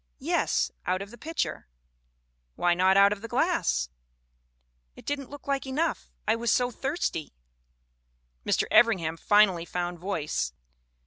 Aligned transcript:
"'Yes, 0.17 0.71
out 0.87 1.03
of 1.03 1.11
the 1.11 1.15
pitcher/" 1.19 1.67
'Why 2.55 2.73
not 2.73 2.97
out 2.97 3.13
of 3.13 3.21
the 3.21 3.27
glass?'" 3.27 3.87
'It 4.95 5.05
didn't 5.05 5.29
look 5.29 5.47
enough. 5.67 6.09
I 6.27 6.35
was 6.35 6.49
so 6.51 6.71
thirsty/ 6.71 7.35
"Mr. 8.43 8.63
Evringham 8.71 9.15
finally 9.19 9.63
found 9.63 9.99
voice. 9.99 10.53